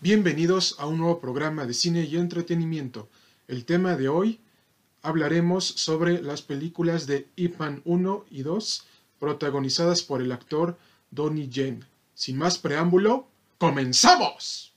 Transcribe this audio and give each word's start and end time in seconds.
Bienvenidos 0.00 0.76
a 0.78 0.86
un 0.86 0.98
nuevo 0.98 1.18
programa 1.18 1.66
de 1.66 1.74
cine 1.74 2.04
y 2.04 2.18
entretenimiento. 2.18 3.08
El 3.48 3.64
tema 3.64 3.96
de 3.96 4.08
hoy 4.08 4.38
hablaremos 5.02 5.64
sobre 5.64 6.22
las 6.22 6.40
películas 6.40 7.08
de 7.08 7.26
Ip 7.34 7.58
Man 7.58 7.82
1 7.84 8.26
y 8.30 8.42
2 8.44 8.86
protagonizadas 9.18 10.02
por 10.04 10.22
el 10.22 10.30
actor 10.30 10.78
Donnie 11.10 11.48
Yen. 11.48 11.84
Sin 12.14 12.38
más 12.38 12.58
preámbulo, 12.58 13.26
¡comenzamos! 13.58 14.72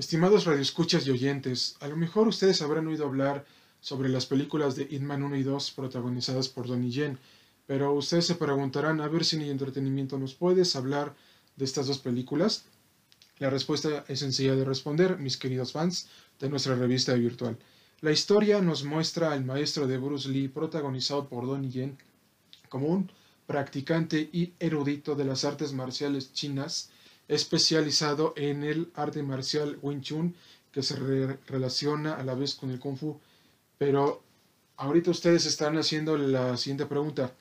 Estimados 0.00 0.46
radioescuchas 0.46 1.06
y 1.06 1.10
oyentes, 1.10 1.76
a 1.80 1.86
lo 1.86 1.94
mejor 1.94 2.26
ustedes 2.26 2.62
habrán 2.62 2.86
oído 2.86 3.04
hablar 3.04 3.44
sobre 3.82 4.08
las 4.08 4.24
películas 4.24 4.74
de 4.74 4.86
Hitman 4.86 5.22
1 5.22 5.36
y 5.36 5.42
2 5.42 5.72
protagonizadas 5.72 6.48
por 6.48 6.66
Donnie 6.66 6.90
Yen, 6.90 7.18
pero 7.66 7.92
ustedes 7.92 8.24
se 8.24 8.34
preguntarán, 8.36 9.02
a 9.02 9.08
ver 9.08 9.26
si 9.26 9.36
y 9.36 9.50
entretenimiento 9.50 10.18
nos 10.18 10.32
puedes 10.32 10.74
hablar 10.74 11.14
de 11.54 11.66
estas 11.66 11.86
dos 11.86 11.98
películas. 11.98 12.64
La 13.40 13.50
respuesta 13.50 14.06
es 14.08 14.20
sencilla 14.20 14.56
de 14.56 14.64
responder, 14.64 15.18
mis 15.18 15.36
queridos 15.36 15.72
fans 15.72 16.08
de 16.38 16.48
nuestra 16.48 16.76
revista 16.76 17.12
virtual. 17.12 17.58
La 18.00 18.10
historia 18.10 18.62
nos 18.62 18.84
muestra 18.84 19.32
al 19.32 19.44
maestro 19.44 19.86
de 19.86 19.98
Bruce 19.98 20.30
Lee 20.30 20.48
protagonizado 20.48 21.28
por 21.28 21.44
Donnie 21.44 21.70
Yen 21.70 21.98
como 22.70 22.86
un 22.86 23.12
practicante 23.46 24.30
y 24.32 24.54
erudito 24.60 25.14
de 25.14 25.26
las 25.26 25.44
artes 25.44 25.74
marciales 25.74 26.32
chinas 26.32 26.88
especializado 27.30 28.34
en 28.36 28.64
el 28.64 28.90
arte 28.94 29.22
marcial 29.22 29.78
Wing 29.82 30.00
Chun, 30.00 30.34
que 30.72 30.82
se 30.82 30.96
relaciona 31.46 32.14
a 32.14 32.24
la 32.24 32.34
vez 32.34 32.56
con 32.56 32.70
el 32.70 32.80
Kung 32.80 32.96
Fu. 32.96 33.20
Pero 33.78 34.22
ahorita 34.76 35.12
ustedes 35.12 35.46
están 35.46 35.78
haciendo 35.78 36.18
la 36.18 36.56
siguiente 36.56 36.86
pregunta. 36.86 37.32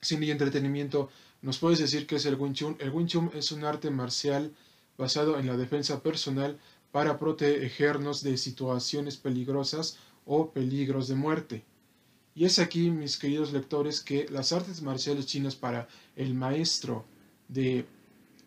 Cine 0.00 0.26
y 0.26 0.30
entretenimiento, 0.30 1.10
¿nos 1.42 1.58
puedes 1.58 1.80
decir 1.80 2.06
qué 2.06 2.16
es 2.16 2.26
el 2.26 2.36
Wing 2.36 2.52
Chun? 2.52 2.76
El 2.78 2.90
Wing 2.90 3.06
Chun 3.06 3.30
es 3.34 3.50
un 3.50 3.64
arte 3.64 3.90
marcial 3.90 4.52
basado 4.96 5.36
en 5.38 5.48
la 5.48 5.56
defensa 5.56 6.00
personal 6.00 6.56
para 6.92 7.18
protegernos 7.18 8.22
de 8.22 8.36
situaciones 8.36 9.16
peligrosas 9.16 9.98
o 10.26 10.50
peligros 10.50 11.08
de 11.08 11.16
muerte. 11.16 11.64
Y 12.36 12.44
es 12.44 12.60
aquí, 12.60 12.90
mis 12.90 13.18
queridos 13.18 13.52
lectores, 13.52 14.00
que 14.00 14.28
las 14.30 14.52
artes 14.52 14.80
marciales 14.80 15.26
chinas 15.26 15.56
para 15.56 15.88
el 16.14 16.34
maestro 16.34 17.04
de 17.48 17.84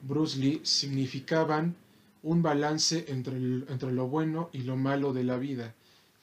Bruce 0.08 0.40
Lee 0.40 0.62
significaban 0.64 1.76
un 2.24 2.42
balance 2.42 3.06
entre, 3.10 3.36
entre 3.36 3.92
lo 3.92 4.08
bueno 4.08 4.50
y 4.54 4.60
lo 4.60 4.78
malo 4.78 5.12
de 5.12 5.26
la 5.26 5.38
vida, 5.38 5.76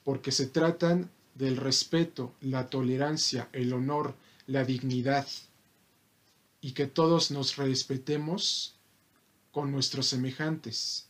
porque 0.03 0.31
se 0.31 0.47
tratan 0.47 1.11
del 1.35 1.57
respeto, 1.57 2.33
la 2.41 2.67
tolerancia, 2.67 3.47
el 3.53 3.73
honor, 3.73 4.15
la 4.47 4.63
dignidad, 4.63 5.27
y 6.61 6.71
que 6.71 6.87
todos 6.87 7.29
nos 7.29 7.57
respetemos 7.57 8.75
con 9.51 9.71
nuestros 9.71 10.07
semejantes. 10.07 11.07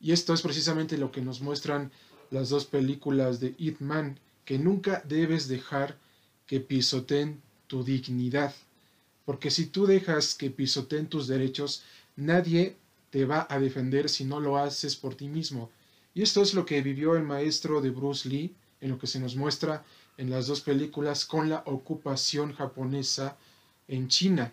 Y 0.00 0.12
esto 0.12 0.32
es 0.32 0.40
precisamente 0.40 0.96
lo 0.96 1.12
que 1.12 1.20
nos 1.20 1.42
muestran 1.42 1.92
las 2.30 2.48
dos 2.48 2.64
películas 2.64 3.38
de 3.38 3.54
Ip 3.58 3.80
Man, 3.80 4.18
que 4.46 4.58
nunca 4.58 5.02
debes 5.06 5.46
dejar 5.46 5.98
que 6.46 6.60
pisoteen 6.60 7.42
tu 7.66 7.84
dignidad 7.84 8.54
porque 9.24 9.50
si 9.50 9.66
tú 9.66 9.86
dejas 9.86 10.34
que 10.34 10.50
pisoteen 10.50 11.08
tus 11.08 11.26
derechos, 11.26 11.82
nadie 12.16 12.76
te 13.10 13.24
va 13.24 13.46
a 13.48 13.58
defender 13.58 14.08
si 14.08 14.24
no 14.24 14.40
lo 14.40 14.56
haces 14.56 14.96
por 14.96 15.14
ti 15.14 15.28
mismo. 15.28 15.70
Y 16.14 16.22
esto 16.22 16.42
es 16.42 16.54
lo 16.54 16.64
que 16.66 16.82
vivió 16.82 17.16
el 17.16 17.22
maestro 17.22 17.80
de 17.80 17.90
Bruce 17.90 18.28
Lee, 18.28 18.54
en 18.80 18.90
lo 18.90 18.98
que 18.98 19.06
se 19.06 19.20
nos 19.20 19.36
muestra 19.36 19.84
en 20.18 20.30
las 20.30 20.46
dos 20.46 20.60
películas 20.60 21.24
con 21.24 21.48
la 21.48 21.62
ocupación 21.66 22.52
japonesa 22.52 23.36
en 23.88 24.08
China, 24.08 24.52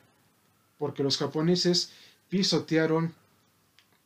porque 0.78 1.04
los 1.04 1.18
japoneses 1.18 1.92
pisotearon 2.30 3.14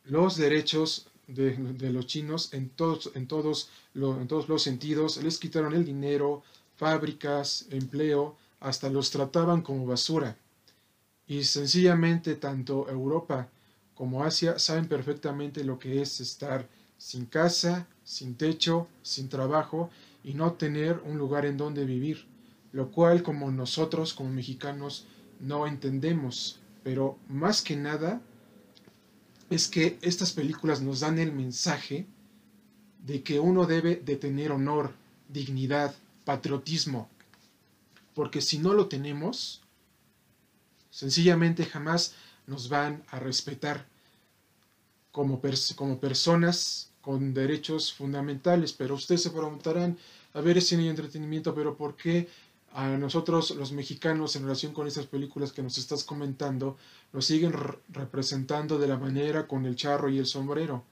los 0.04 0.36
derechos 0.36 1.06
de, 1.26 1.56
los 1.90 2.06
chinos 2.06 2.52
en 2.52 2.68
todos, 2.70 3.10
en, 3.14 3.26
todos 3.26 3.70
en 3.94 4.28
todos 4.28 4.48
los 4.48 4.62
sentidos, 4.62 5.22
les 5.22 5.38
quitaron 5.38 5.74
el 5.74 5.84
dinero, 5.84 6.42
fábricas, 6.76 7.66
empleo, 7.70 8.36
hasta 8.60 8.90
los 8.90 9.10
trataban 9.10 9.62
como 9.62 9.86
basura. 9.86 10.36
Y 11.26 11.44
sencillamente 11.44 12.34
tanto 12.34 12.88
Europa 12.88 13.48
como 13.94 14.24
Asia 14.24 14.58
saben 14.58 14.88
perfectamente 14.88 15.64
lo 15.64 15.78
que 15.78 16.02
es 16.02 16.20
estar 16.20 16.68
sin 16.98 17.26
casa, 17.26 17.86
sin 18.02 18.34
techo, 18.34 18.88
sin 19.02 19.28
trabajo 19.28 19.90
y 20.22 20.34
no 20.34 20.52
tener 20.52 21.00
un 21.04 21.18
lugar 21.18 21.46
en 21.46 21.56
donde 21.56 21.84
vivir, 21.84 22.26
lo 22.72 22.90
cual 22.90 23.22
como 23.22 23.50
nosotros 23.50 24.14
como 24.14 24.30
mexicanos 24.30 25.06
no 25.40 25.66
entendemos, 25.66 26.60
pero 26.82 27.18
más 27.28 27.62
que 27.62 27.76
nada 27.76 28.20
es 29.50 29.68
que 29.68 29.98
estas 30.02 30.32
películas 30.32 30.80
nos 30.80 31.00
dan 31.00 31.18
el 31.18 31.32
mensaje 31.32 32.06
de 33.04 33.22
que 33.22 33.38
uno 33.38 33.66
debe 33.66 33.96
de 33.96 34.16
tener 34.16 34.50
honor, 34.50 34.94
dignidad, 35.28 35.94
patriotismo, 36.24 37.08
porque 38.14 38.40
si 38.40 38.58
no 38.58 38.72
lo 38.72 38.88
tenemos, 38.88 39.62
Sencillamente 40.94 41.64
jamás 41.64 42.14
nos 42.46 42.68
van 42.68 43.02
a 43.10 43.18
respetar 43.18 43.84
como, 45.10 45.42
como 45.74 45.98
personas 45.98 46.92
con 47.00 47.34
derechos 47.34 47.92
fundamentales. 47.92 48.72
Pero 48.72 48.94
ustedes 48.94 49.24
se 49.24 49.30
preguntarán, 49.30 49.98
a 50.34 50.40
ver, 50.40 50.56
es 50.56 50.68
cine 50.68 50.84
y 50.84 50.88
entretenimiento, 50.88 51.52
pero 51.52 51.76
¿por 51.76 51.96
qué 51.96 52.28
a 52.74 52.90
nosotros 52.90 53.50
los 53.56 53.72
mexicanos 53.72 54.36
en 54.36 54.44
relación 54.44 54.72
con 54.72 54.86
estas 54.86 55.06
películas 55.06 55.50
que 55.50 55.64
nos 55.64 55.78
estás 55.78 56.04
comentando 56.04 56.76
nos 57.12 57.26
siguen 57.26 57.52
representando 57.88 58.78
de 58.78 58.86
la 58.86 58.96
manera 58.96 59.48
con 59.48 59.66
el 59.66 59.74
charro 59.74 60.08
y 60.08 60.18
el 60.18 60.26
sombrero? 60.26 60.84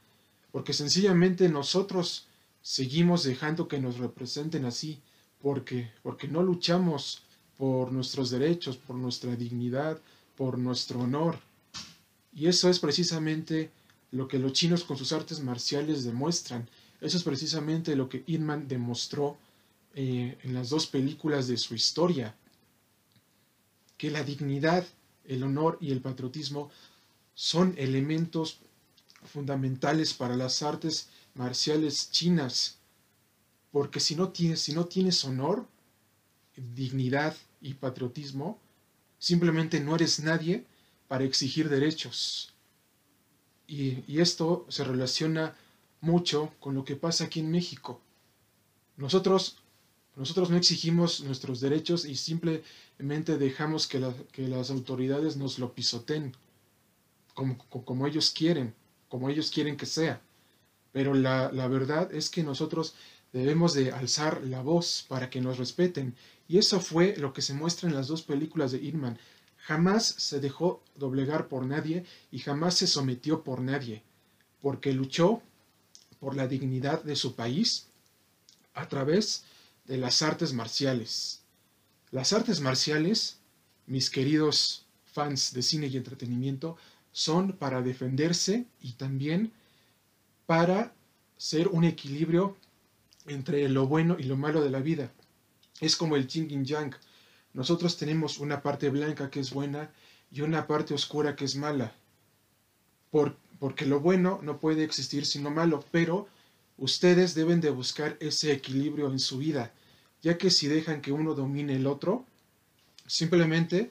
Porque 0.50 0.72
sencillamente 0.72 1.48
nosotros 1.48 2.26
seguimos 2.60 3.22
dejando 3.22 3.68
que 3.68 3.78
nos 3.78 3.98
representen 3.98 4.64
así, 4.64 5.00
porque, 5.40 5.92
porque 6.02 6.26
no 6.26 6.42
luchamos 6.42 7.22
por 7.62 7.92
nuestros 7.92 8.30
derechos, 8.30 8.76
por 8.76 8.96
nuestra 8.96 9.36
dignidad, 9.36 9.96
por 10.34 10.58
nuestro 10.58 10.98
honor. 10.98 11.38
Y 12.34 12.48
eso 12.48 12.68
es 12.68 12.80
precisamente 12.80 13.70
lo 14.10 14.26
que 14.26 14.40
los 14.40 14.52
chinos 14.52 14.82
con 14.82 14.96
sus 14.96 15.12
artes 15.12 15.38
marciales 15.38 16.02
demuestran. 16.02 16.68
Eso 17.00 17.16
es 17.16 17.22
precisamente 17.22 17.94
lo 17.94 18.08
que 18.08 18.24
Inman 18.26 18.66
demostró 18.66 19.36
eh, 19.94 20.36
en 20.42 20.54
las 20.54 20.70
dos 20.70 20.88
películas 20.88 21.46
de 21.46 21.56
su 21.56 21.76
historia. 21.76 22.34
Que 23.96 24.10
la 24.10 24.24
dignidad, 24.24 24.84
el 25.24 25.44
honor 25.44 25.78
y 25.80 25.92
el 25.92 26.00
patriotismo 26.00 26.68
son 27.36 27.76
elementos 27.78 28.58
fundamentales 29.24 30.14
para 30.14 30.34
las 30.34 30.64
artes 30.64 31.10
marciales 31.36 32.10
chinas. 32.10 32.78
Porque 33.70 34.00
si 34.00 34.16
no 34.16 34.30
tienes, 34.30 34.62
si 34.62 34.72
no 34.72 34.86
tienes 34.86 35.24
honor, 35.24 35.64
dignidad 36.56 37.36
y 37.62 37.74
patriotismo, 37.74 38.58
simplemente 39.18 39.80
no 39.80 39.94
eres 39.94 40.20
nadie 40.20 40.66
para 41.08 41.24
exigir 41.24 41.68
derechos. 41.68 42.52
Y, 43.66 44.18
esto 44.20 44.66
se 44.68 44.84
relaciona 44.84 45.56
mucho 46.00 46.52
con 46.60 46.74
lo 46.74 46.84
que 46.84 46.96
pasa 46.96 47.24
aquí 47.24 47.40
en 47.40 47.50
México. 47.50 48.00
Nosotros, 48.96 49.58
nosotros 50.16 50.50
no 50.50 50.56
exigimos 50.56 51.22
nuestros 51.22 51.60
derechos 51.60 52.04
y 52.04 52.16
simplemente 52.16 53.38
dejamos 53.38 53.86
que, 53.86 54.00
las 54.00 54.70
autoridades 54.70 55.36
nos 55.36 55.58
lo 55.58 55.72
pisoten 55.72 56.34
como, 57.34 57.56
como, 57.58 58.06
ellos 58.06 58.30
quieren, 58.30 58.74
como 59.08 59.30
ellos 59.30 59.50
quieren 59.50 59.76
que 59.76 59.86
sea. 59.86 60.20
Pero 60.92 61.14
la, 61.14 61.50
la 61.52 61.68
verdad 61.68 62.12
es 62.12 62.28
que 62.28 62.42
nosotros 62.42 62.94
debemos 63.32 63.74
de 63.74 63.92
alzar 63.92 64.42
la 64.44 64.62
voz 64.62 65.04
para 65.08 65.30
que 65.30 65.40
nos 65.40 65.58
respeten 65.58 66.14
y 66.48 66.58
eso 66.58 66.80
fue 66.80 67.16
lo 67.16 67.32
que 67.32 67.42
se 67.42 67.54
muestra 67.54 67.88
en 67.88 67.94
las 67.94 68.08
dos 68.08 68.22
películas 68.22 68.72
de 68.72 68.78
Irman. 68.78 69.18
Jamás 69.56 70.04
se 70.06 70.40
dejó 70.40 70.82
doblegar 70.96 71.48
por 71.48 71.64
nadie 71.64 72.04
y 72.30 72.40
jamás 72.40 72.74
se 72.74 72.86
sometió 72.86 73.42
por 73.42 73.60
nadie, 73.60 74.02
porque 74.60 74.92
luchó 74.92 75.40
por 76.20 76.36
la 76.36 76.46
dignidad 76.46 77.02
de 77.02 77.16
su 77.16 77.34
país 77.34 77.86
a 78.74 78.88
través 78.88 79.44
de 79.86 79.96
las 79.96 80.22
artes 80.22 80.52
marciales. 80.52 81.40
Las 82.10 82.32
artes 82.32 82.60
marciales, 82.60 83.38
mis 83.86 84.10
queridos 84.10 84.84
fans 85.12 85.52
de 85.54 85.62
cine 85.62 85.86
y 85.86 85.96
entretenimiento, 85.96 86.76
son 87.12 87.52
para 87.52 87.82
defenderse 87.82 88.66
y 88.80 88.92
también 88.92 89.52
para 90.46 90.92
ser 91.36 91.68
un 91.68 91.84
equilibrio 91.84 92.56
entre 93.26 93.68
lo 93.68 93.86
bueno 93.86 94.16
y 94.18 94.24
lo 94.24 94.36
malo 94.36 94.62
de 94.62 94.70
la 94.70 94.80
vida 94.80 95.12
Es 95.80 95.96
como 95.96 96.16
el 96.16 96.26
yin 96.26 96.50
y 96.50 96.64
yang. 96.64 96.94
Nosotros 97.52 97.96
tenemos 97.96 98.38
una 98.38 98.62
parte 98.62 98.88
blanca 98.88 99.30
que 99.30 99.40
es 99.40 99.52
buena 99.52 99.90
y 100.30 100.40
una 100.40 100.66
parte 100.66 100.94
oscura 100.94 101.36
que 101.36 101.44
es 101.44 101.56
mala. 101.56 101.92
Por, 103.10 103.36
porque 103.58 103.84
lo 103.84 104.00
bueno 104.00 104.40
no 104.42 104.58
puede 104.58 104.84
existir 104.84 105.26
sino 105.26 105.50
malo, 105.50 105.84
pero 105.90 106.28
ustedes 106.78 107.34
deben 107.34 107.60
de 107.60 107.70
buscar 107.70 108.16
ese 108.20 108.52
equilibrio 108.52 109.10
en 109.10 109.18
su 109.18 109.38
vida, 109.38 109.72
ya 110.22 110.38
que 110.38 110.50
si 110.50 110.66
dejan 110.68 111.02
que 111.02 111.12
uno 111.12 111.34
domine 111.34 111.76
el 111.76 111.86
otro, 111.86 112.24
simplemente 113.06 113.90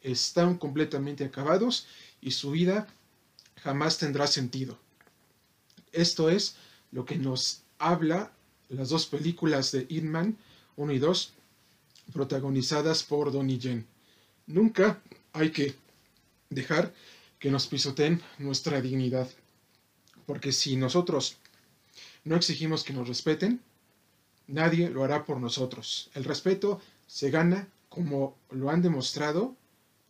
están 0.00 0.56
completamente 0.56 1.24
acabados 1.24 1.86
y 2.20 2.30
su 2.30 2.52
vida 2.52 2.86
jamás 3.56 3.98
tendrá 3.98 4.26
sentido. 4.26 4.78
Esto 5.92 6.30
es 6.30 6.56
lo 6.92 7.04
que 7.04 7.16
nos 7.16 7.62
habla 7.78 8.32
las 8.70 8.88
dos 8.88 9.06
películas 9.06 9.72
de 9.72 9.86
Inman 9.88 10.36
1 10.76 10.92
y 10.92 10.98
2, 10.98 11.32
protagonizadas 12.12 13.02
por 13.02 13.30
Donnie 13.30 13.58
Yen. 13.58 13.86
Nunca 14.46 15.00
hay 15.32 15.50
que 15.50 15.74
dejar 16.48 16.92
que 17.38 17.50
nos 17.50 17.66
pisoteen 17.66 18.20
nuestra 18.38 18.80
dignidad, 18.80 19.28
porque 20.26 20.52
si 20.52 20.76
nosotros 20.76 21.36
no 22.24 22.36
exigimos 22.36 22.84
que 22.84 22.92
nos 22.92 23.08
respeten, 23.08 23.60
nadie 24.46 24.90
lo 24.90 25.04
hará 25.04 25.24
por 25.24 25.40
nosotros. 25.40 26.10
El 26.14 26.24
respeto 26.24 26.80
se 27.06 27.30
gana 27.30 27.68
como 27.88 28.36
lo 28.50 28.70
han 28.70 28.82
demostrado 28.82 29.56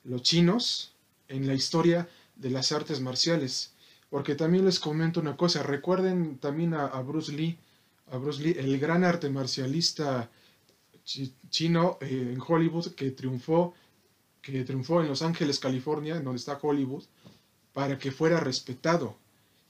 los 0.04 0.22
chinos 0.22 0.92
en 1.28 1.46
la 1.46 1.54
historia 1.54 2.08
de 2.36 2.50
las 2.50 2.72
artes 2.72 3.00
marciales. 3.00 3.72
Porque 4.10 4.34
también 4.34 4.64
les 4.64 4.80
comento 4.80 5.20
una 5.20 5.36
cosa, 5.36 5.62
recuerden 5.62 6.38
también 6.38 6.74
a, 6.74 6.88
Bruce 7.02 7.32
Lee, 7.32 7.58
a 8.10 8.16
Bruce 8.18 8.42
Lee, 8.42 8.56
el 8.58 8.78
gran 8.78 9.04
arte 9.04 9.30
marcialista 9.30 10.30
chino 11.04 11.98
eh, 12.00 12.32
en 12.34 12.40
Hollywood 12.46 12.94
que 12.94 13.10
triunfó, 13.10 13.74
que 14.42 14.64
triunfó 14.64 15.00
en 15.00 15.08
Los 15.08 15.22
Ángeles, 15.22 15.58
California, 15.58 16.20
donde 16.20 16.38
está 16.38 16.58
Hollywood, 16.60 17.04
para 17.72 17.98
que 17.98 18.12
fuera 18.12 18.40
respetado. 18.40 19.16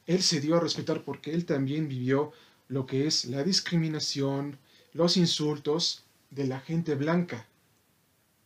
Él 0.07 0.23
se 0.23 0.41
dio 0.41 0.57
a 0.57 0.61
respetar 0.61 1.05
porque 1.05 1.33
él 1.33 1.45
también 1.45 1.89
vivió 1.89 2.33
lo 2.69 2.87
que 2.87 3.07
es 3.07 3.27
la 3.27 3.43
discriminación, 3.43 4.59
los 4.93 5.17
insultos 5.17 6.05
de 6.31 6.47
la 6.47 6.61
gente 6.61 6.95
blanca, 6.95 7.47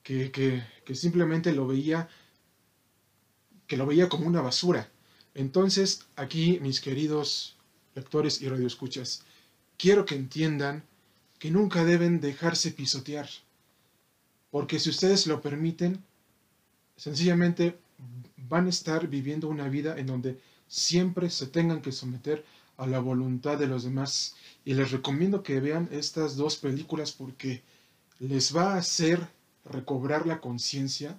que, 0.03 0.31
que, 0.31 0.63
que 0.85 0.95
simplemente 0.95 1.53
lo 1.53 1.67
veía 1.67 2.09
que 3.67 3.77
lo 3.79 3.87
veía 3.87 4.11
como 4.11 4.27
una 4.27 4.43
basura. 4.43 4.91
Entonces, 5.35 6.07
aquí, 6.17 6.59
mis 6.61 6.81
queridos 6.83 7.57
lectores 7.95 8.43
y 8.43 8.49
radioescuchas, 8.49 9.25
quiero 9.77 10.05
que 10.05 10.15
entiendan 10.15 10.85
que 11.39 11.51
nunca 11.51 11.85
deben 11.85 12.21
dejarse 12.21 12.71
pisotear. 12.71 13.29
Porque 14.51 14.79
si 14.79 14.91
ustedes 14.91 15.27
lo 15.27 15.41
permiten, 15.41 16.03
sencillamente 16.97 17.79
van 18.37 18.67
a 18.67 18.71
estar 18.71 19.09
viviendo 19.09 19.49
una 19.49 19.69
vida 19.69 19.99
en 19.99 20.07
donde 20.07 20.41
siempre 20.69 21.31
se 21.31 21.47
tengan 21.47 21.83
que 21.83 21.93
someter 21.93 22.45
a 22.77 22.87
la 22.87 22.99
voluntad 22.99 23.59
de 23.59 23.67
los 23.67 23.85
demás. 23.85 24.37
Y 24.65 24.75
les 24.75 24.91
recomiendo 24.91 25.43
que 25.43 25.61
vean 25.61 25.89
estas 25.93 26.37
dos 26.37 26.57
películas 26.57 27.13
porque 27.13 27.63
les 28.19 28.55
va 28.57 28.75
a 28.75 28.79
hacer 28.79 29.29
recobrar 29.65 30.27
la 30.27 30.41
conciencia 30.41 31.19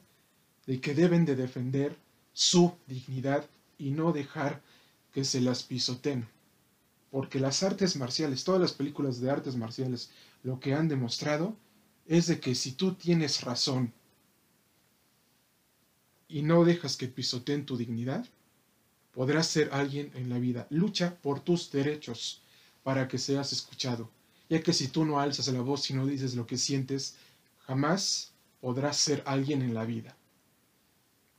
de 0.66 0.80
que 0.80 0.94
deben 0.94 1.26
de 1.26 1.36
defender 1.36 1.96
su 2.34 2.74
dignidad 2.88 3.46
y 3.78 3.92
no 3.92 4.12
dejar 4.12 4.62
que 5.14 5.24
se 5.24 5.42
las 5.42 5.64
pisoteen. 5.64 6.28
Porque 7.16 7.40
las 7.40 7.64
artes 7.64 7.96
marciales, 7.96 8.44
todas 8.44 8.60
las 8.60 8.74
películas 8.74 9.22
de 9.22 9.32
artes 9.32 9.56
marciales, 9.56 10.10
lo 10.44 10.60
que 10.60 10.74
han 10.74 10.90
demostrado 10.90 11.56
es 12.06 12.28
de 12.28 12.42
que 12.42 12.56
si 12.56 12.74
tú 12.74 12.96
tienes 12.96 13.40
razón 13.44 13.94
y 16.28 16.42
no 16.42 16.66
dejas 16.66 16.98
que 16.98 17.08
pisoteen 17.08 17.66
tu 17.66 17.78
dignidad, 17.78 18.26
podrás 19.14 19.48
ser 19.48 19.70
alguien 19.72 20.12
en 20.16 20.28
la 20.28 20.40
vida. 20.40 20.68
Lucha 20.70 21.16
por 21.22 21.40
tus 21.40 21.72
derechos 21.72 22.42
para 22.84 23.08
que 23.08 23.18
seas 23.18 23.54
escuchado, 23.54 24.10
ya 24.50 24.62
que 24.62 24.74
si 24.74 24.90
tú 24.90 25.06
no 25.06 25.22
alzas 25.22 25.48
la 25.48 25.62
voz 25.62 25.90
y 25.90 25.94
no 25.94 26.06
dices 26.06 26.36
lo 26.36 26.46
que 26.46 26.58
sientes, 26.58 27.16
jamás 27.60 28.34
podrás 28.60 28.98
ser 28.98 29.24
alguien 29.26 29.62
en 29.62 29.74
la 29.74 29.86
vida. 29.86 30.18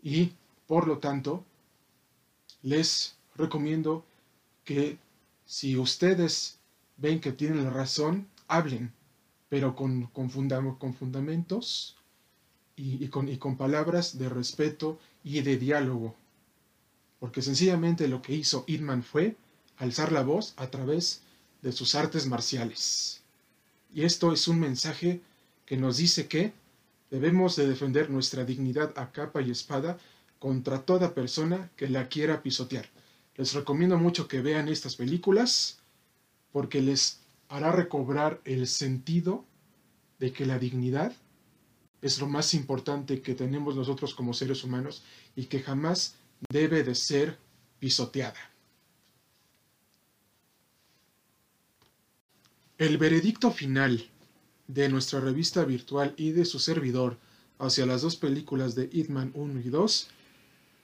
Y 0.03 0.33
por 0.67 0.89
lo 0.89 1.01
tanto, 1.01 1.45
les 2.63 3.15
recomiendo 3.35 4.07
que 4.65 5.05
si 5.47 5.77
ustedes 5.77 6.59
ven 6.97 7.21
que 7.21 7.33
tienen 7.33 7.65
la 7.65 7.71
razón, 7.71 8.29
hablen, 8.49 8.93
pero 9.49 9.77
con, 9.77 10.07
con, 10.09 10.29
fundamentos 10.29 11.97
y, 12.75 13.09
con, 13.09 13.57
palabras 13.57 14.19
de 14.19 14.29
respeto 14.29 14.99
y 15.23 15.41
de 15.41 15.57
diálogo. 15.57 16.17
Porque 17.21 17.43
sencillamente 17.43 18.09
lo 18.09 18.21
que 18.23 18.35
hizo 18.35 18.65
Idman 18.67 19.03
fue 19.03 19.37
alzar 19.79 20.13
la 20.13 20.23
voz 20.23 20.53
a 20.57 20.69
través 20.69 21.23
de 21.63 21.73
sus 21.73 21.95
artes 21.95 22.27
marciales. 22.27 23.23
Y 23.95 24.05
esto 24.05 24.33
es 24.33 24.49
un 24.49 24.59
mensaje 24.59 25.21
que 25.65 25.77
nos 25.77 25.99
dice 25.99 26.27
que 26.27 26.53
debemos 27.11 27.57
de 27.57 27.69
defender 27.69 28.11
nuestra 28.11 28.45
dignidad 28.45 28.93
a 28.99 29.13
capa 29.13 29.41
y 29.41 29.51
espada 29.51 29.97
contra 30.39 30.83
toda 30.83 31.15
persona 31.15 31.71
que 31.77 31.89
la 31.89 32.09
quiera 32.09 32.43
pisotear. 32.43 32.89
Les 33.37 33.53
recomiendo 33.53 33.99
mucho 33.99 34.29
que 34.29 34.41
vean 34.41 34.69
estas 34.69 34.97
películas 34.97 35.79
porque 36.53 36.81
les 36.81 37.21
hará 37.49 37.71
recobrar 37.71 38.41
el 38.45 38.67
sentido 38.67 39.45
de 40.19 40.33
que 40.33 40.47
la 40.47 40.59
dignidad 40.59 41.15
es 42.01 42.19
lo 42.19 42.27
más 42.29 42.55
importante 42.55 43.21
que 43.21 43.35
tenemos 43.35 43.77
nosotros 43.77 44.15
como 44.15 44.33
seres 44.33 44.65
humanos 44.65 45.03
y 45.35 45.47
que 45.47 45.61
jamás 45.61 46.15
debe 46.49 46.83
de 46.83 46.95
ser 46.95 47.39
pisoteada. 47.79 48.39
El 52.79 52.99
veredicto 52.99 53.51
final 53.51 54.09
de 54.67 54.89
nuestra 54.89 55.21
revista 55.21 55.65
virtual 55.65 56.15
y 56.17 56.33
de 56.33 56.45
su 56.45 56.59
servidor 56.59 57.19
hacia 57.59 57.87
las 57.87 58.03
dos 58.03 58.17
películas 58.17 58.75
de 58.75 58.89
Hitman 58.89 59.33
1 59.35 59.61
y 59.61 59.71
2 59.71 60.09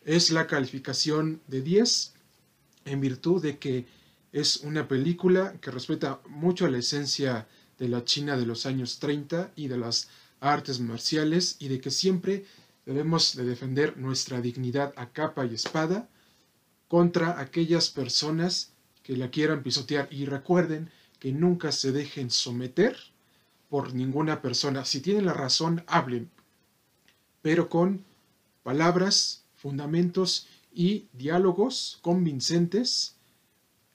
es 0.04 0.30
la 0.30 0.46
calificación 0.46 1.40
de 1.48 1.60
10 1.60 2.14
en 2.84 3.00
virtud 3.00 3.42
de 3.42 3.58
que 3.58 3.86
es 4.32 4.58
una 4.58 4.88
película 4.88 5.54
que 5.60 5.70
respeta 5.70 6.20
mucho 6.28 6.68
la 6.68 6.78
esencia 6.78 7.46
de 7.78 7.88
la 7.88 8.04
China 8.04 8.36
de 8.36 8.46
los 8.46 8.66
años 8.66 8.98
30 8.98 9.52
y 9.56 9.68
de 9.68 9.76
las 9.76 10.08
artes 10.40 10.80
marciales 10.80 11.56
y 11.58 11.68
de 11.68 11.80
que 11.80 11.90
siempre 11.90 12.44
debemos 12.86 13.36
de 13.36 13.44
defender 13.44 13.96
nuestra 13.96 14.40
dignidad 14.40 14.92
a 14.96 15.10
capa 15.10 15.46
y 15.46 15.54
espada 15.54 16.08
contra 16.88 17.40
aquellas 17.40 17.90
personas 17.90 18.72
que 19.02 19.16
la 19.16 19.30
quieran 19.30 19.62
pisotear 19.62 20.08
y 20.10 20.26
recuerden 20.26 20.90
que 21.18 21.32
nunca 21.32 21.72
se 21.72 21.92
dejen 21.92 22.30
someter 22.30 22.96
por 23.68 23.94
ninguna 23.94 24.42
persona. 24.42 24.84
Si 24.84 25.00
tienen 25.00 25.26
la 25.26 25.32
razón, 25.32 25.84
hablen, 25.86 26.30
pero 27.40 27.68
con 27.68 28.04
palabras 28.62 29.44
fundamentos 29.54 30.46
y 30.74 31.08
diálogos 31.12 31.98
convincentes 32.02 33.16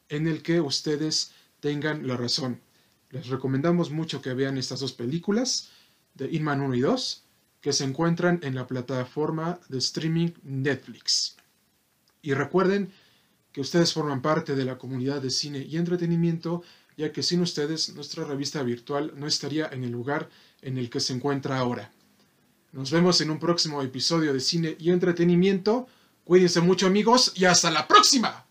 en 0.10 0.28
el 0.28 0.42
que 0.42 0.62
ustedes 0.62 1.32
tengan 1.60 2.08
la 2.08 2.18
razón. 2.18 2.62
Les 3.10 3.28
recomendamos 3.28 3.90
mucho 3.90 4.22
que 4.22 4.34
vean 4.34 4.58
estas 4.58 4.80
dos 4.80 4.94
películas 4.94 5.70
de 6.14 6.32
Inman 6.32 6.62
1 6.62 6.76
y 6.76 6.82
2 6.82 7.24
que 7.62 7.74
se 7.74 7.84
encuentran 7.84 8.40
en 8.44 8.56
la 8.56 8.68
plataforma 8.68 9.60
de 9.70 9.80
streaming 9.80 10.32
Netflix. 10.44 11.36
Y 12.22 12.34
recuerden 12.34 12.92
que 13.52 13.62
ustedes 13.62 13.94
forman 13.94 14.22
parte 14.22 14.56
de 14.56 14.66
la 14.66 14.78
comunidad 14.78 15.22
de 15.22 15.32
cine 15.32 15.60
y 15.60 15.78
entretenimiento, 15.78 16.64
ya 16.96 17.12
que 17.12 17.24
sin 17.24 17.42
ustedes 17.42 17.94
nuestra 17.96 18.24
revista 18.24 18.62
virtual 18.64 19.14
no 19.16 19.28
estaría 19.28 19.68
en 19.68 19.84
el 19.84 19.92
lugar 19.92 20.30
en 20.62 20.78
el 20.78 20.90
que 20.90 21.00
se 21.00 21.14
encuentra 21.14 21.58
ahora. 21.58 21.92
Nos 22.72 22.92
vemos 22.92 23.22
en 23.22 23.32
un 23.32 23.40
próximo 23.40 23.82
episodio 23.82 24.34
de 24.34 24.40
cine 24.40 24.76
y 24.80 24.92
entretenimiento. 24.92 25.88
Cuídense 26.28 26.60
mucho 26.60 26.88
amigos 26.88 27.32
y 27.36 27.46
hasta 27.46 27.72
la 27.72 27.88
próxima. 27.88 28.47